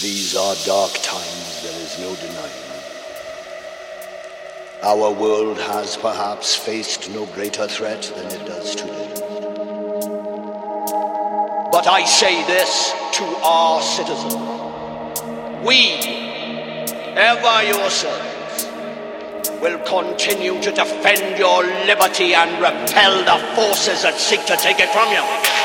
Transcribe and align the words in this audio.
These 0.00 0.34
are 0.36 0.56
dark 0.66 0.92
times, 1.02 1.62
there 1.62 1.80
is 1.80 1.98
no 2.00 2.16
denying. 2.16 2.64
Our 4.82 5.12
world 5.12 5.56
has 5.56 5.96
perhaps 5.96 6.56
faced 6.56 7.08
no 7.10 7.26
greater 7.26 7.68
threat 7.68 8.02
than 8.16 8.26
it 8.26 8.44
does 8.44 8.74
today. 8.74 9.08
But 11.70 11.86
I 11.86 12.04
say 12.04 12.44
this 12.46 12.92
to 13.12 13.24
our 13.44 13.80
citizens. 13.80 14.34
We, 15.64 15.92
ever 17.14 17.62
yourselves, 17.62 18.66
will 19.62 19.78
continue 19.86 20.60
to 20.60 20.72
defend 20.72 21.38
your 21.38 21.62
liberty 21.86 22.34
and 22.34 22.50
repel 22.60 23.24
the 23.24 23.54
forces 23.54 24.02
that 24.02 24.18
seek 24.18 24.44
to 24.46 24.56
take 24.56 24.80
it 24.80 24.90
from 24.90 25.08
you. 25.12 25.63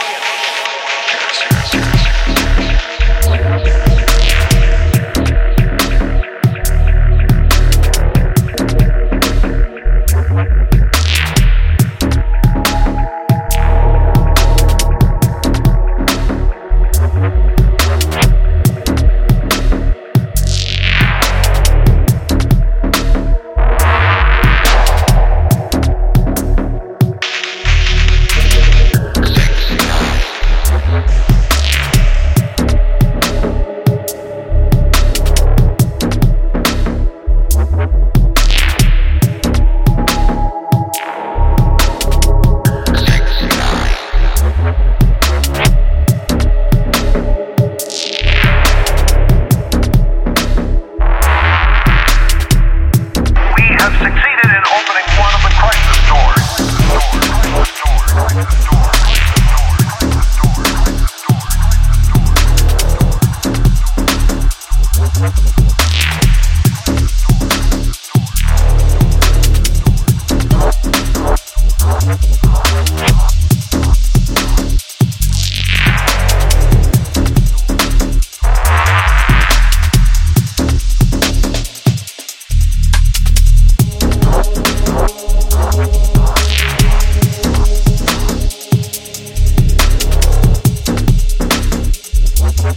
Why 92.69 92.75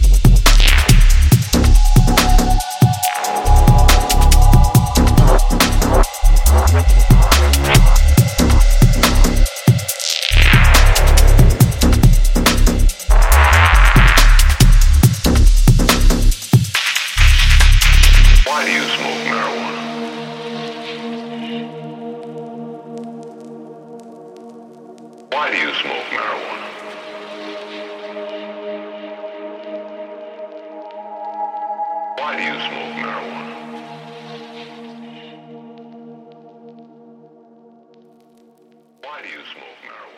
do 25.51 25.57
you 25.57 25.73
smoke 25.75 26.09
marijuana? 26.09 26.62
Why 32.23 32.37
do 32.37 32.43
you 32.43 32.57
smoke 32.69 32.95
marijuana? 32.95 33.73
Why 39.01 39.21
do 39.21 39.27
you 39.27 39.43
smoke 39.53 39.79
marijuana? 39.83 40.12